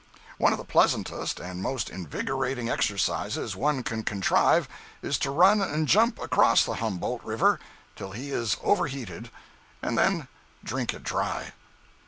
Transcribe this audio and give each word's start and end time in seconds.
One 0.39 0.51
of 0.51 0.57
the 0.57 0.65
pleasantest 0.65 1.39
and 1.39 1.61
most 1.61 1.87
invigorating 1.91 2.69
exercises 2.71 3.55
one 3.55 3.83
can 3.83 4.01
contrive 4.01 4.67
is 5.03 5.19
to 5.19 5.29
run 5.29 5.61
and 5.61 5.87
jump 5.87 6.17
across 6.17 6.65
the 6.65 6.73
Humboldt 6.81 7.23
river 7.23 7.59
till 7.95 8.09
he 8.13 8.31
is 8.31 8.57
overheated, 8.63 9.29
and 9.79 9.95
then 9.99 10.27
drink 10.63 10.95
it 10.95 11.03
dry. 11.03 11.53